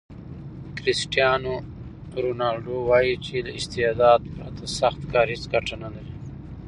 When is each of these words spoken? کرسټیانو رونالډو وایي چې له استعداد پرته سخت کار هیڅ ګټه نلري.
کرسټیانو 0.77 1.55
رونالډو 2.23 2.75
وایي 2.89 3.15
چې 3.25 3.35
له 3.45 3.51
استعداد 3.59 4.21
پرته 4.35 4.63
سخت 4.79 5.01
کار 5.13 5.25
هیڅ 5.33 5.43
ګټه 5.53 5.75
نلري. 5.83 6.13